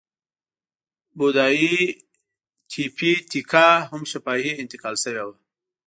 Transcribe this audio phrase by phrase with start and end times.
[1.17, 1.75] بودایي
[2.69, 5.35] تیپي تیکا هم شفاهي انتقال شوې وه.